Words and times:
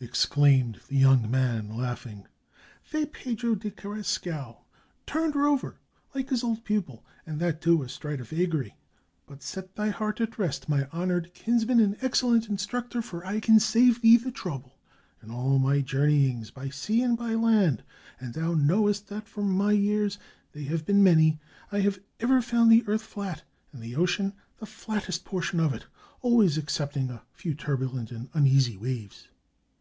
exclaimed 0.00 0.80
the 0.88 0.96
young 0.96 1.30
man, 1.30 1.74
laughing. 1.74 2.26
"Fray 2.82 3.06
Pedro 3.06 3.54
de 3.54 3.70
Carrascal 3.70 4.64
turned 5.06 5.34
rover, 5.36 5.78
like 6.14 6.28
his 6.28 6.42
old 6.44 6.64
pupil, 6.64 7.06
and 7.24 7.38
that, 7.40 7.62
too, 7.62 7.80
astride 7.82 8.20
a 8.20 8.24
vagary! 8.24 8.76
But 9.26 9.42
set 9.44 9.74
thy 9.74 9.88
heart 9.88 10.20
at 10.20 10.38
rest, 10.38 10.68
my 10.68 10.86
honored 10.92 11.32
kinsman 11.34 11.78
and 11.80 11.96
excellent 12.02 12.48
instructor, 12.48 13.00
for 13.00 13.24
I 13.24 13.38
can 13.38 13.58
save 13.60 14.02
thee 14.02 14.16
the 14.18 14.32
trouble. 14.32 14.76
In 15.22 15.30
all 15.30 15.58
my 15.58 15.80
journeyings, 15.80 16.50
by 16.50 16.68
sea 16.68 17.00
and 17.00 17.16
by 17.16 17.34
land— 17.34 17.84
and 18.20 18.34
thou 18.34 18.52
knowest 18.54 19.06
that, 19.08 19.28
for 19.28 19.44
my 19.44 19.72
years, 19.72 20.18
they 20.52 20.64
have 20.64 20.84
been 20.84 21.02
many— 21.02 21.38
I 21.72 21.80
have 21.80 22.00
ever 22.18 22.42
found 22.42 22.70
the 22.70 22.84
earth 22.88 23.02
flat, 23.02 23.44
and 23.72 23.80
the 23.80 23.94
ocean 23.96 24.34
the 24.58 24.66
flattest 24.66 25.24
portion 25.24 25.60
of 25.60 25.72
it, 25.72 25.86
always 26.22 26.58
excepting 26.58 27.08
a 27.08 27.22
few 27.32 27.54
turbulent 27.54 28.10
and 28.10 28.28
uneasy 28.34 28.76
waves." 28.76 29.28